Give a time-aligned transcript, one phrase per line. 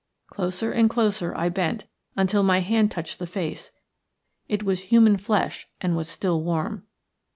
[0.31, 3.71] Closer and closer I bent until my hand touched the face.
[4.49, 6.87] It was human flesh and was still warm.